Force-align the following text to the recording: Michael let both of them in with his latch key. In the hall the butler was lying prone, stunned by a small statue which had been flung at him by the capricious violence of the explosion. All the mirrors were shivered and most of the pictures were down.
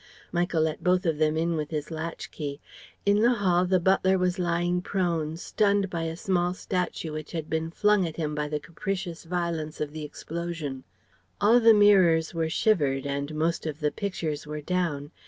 Michael 0.31 0.63
let 0.63 0.83
both 0.83 1.05
of 1.05 1.19
them 1.19 1.37
in 1.37 1.55
with 1.55 1.69
his 1.69 1.91
latch 1.91 2.31
key. 2.31 2.59
In 3.05 3.19
the 3.19 3.35
hall 3.35 3.65
the 3.67 3.79
butler 3.79 4.17
was 4.17 4.39
lying 4.39 4.81
prone, 4.81 5.37
stunned 5.37 5.91
by 5.91 6.05
a 6.05 6.17
small 6.17 6.55
statue 6.55 7.11
which 7.13 7.33
had 7.33 7.51
been 7.51 7.69
flung 7.69 8.07
at 8.07 8.15
him 8.15 8.33
by 8.33 8.47
the 8.47 8.59
capricious 8.59 9.25
violence 9.25 9.79
of 9.79 9.93
the 9.93 10.03
explosion. 10.03 10.85
All 11.39 11.59
the 11.59 11.75
mirrors 11.75 12.33
were 12.33 12.49
shivered 12.49 13.05
and 13.05 13.35
most 13.35 13.67
of 13.67 13.79
the 13.79 13.91
pictures 13.91 14.47
were 14.47 14.61
down. 14.61 15.11